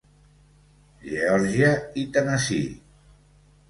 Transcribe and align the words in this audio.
Geòrgia 1.09 1.71
i 2.01 2.09
Tennessee. 2.17 2.77